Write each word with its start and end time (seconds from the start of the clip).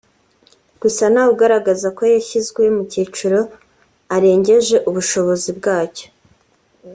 gusa 0.81 1.03
ntawe 1.11 1.29
ugaragaza 1.35 1.87
ko 1.97 2.01
yashyizwe 2.13 2.61
mu 2.75 2.83
cyiciro 2.91 3.39
arengeje 4.15 4.75
ubushobozi 4.89 5.49
bwacyo 5.59 6.07